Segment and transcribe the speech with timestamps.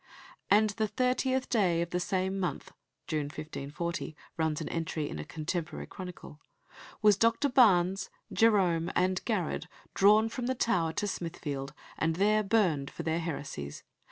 [0.49, 2.71] "And the thirtieth day of the same month,"
[3.05, 6.39] June 1540, runs an entry in a contemporary chronicle,
[7.03, 7.49] "was Dr.
[7.49, 13.19] Barnes, Jerome, and Garrard, drawn from the Tower to Smithfield, and there burned for their
[13.19, 13.83] heresies.